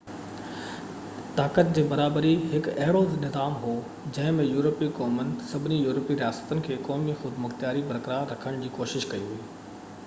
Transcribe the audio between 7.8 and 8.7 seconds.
برقرار رکڻ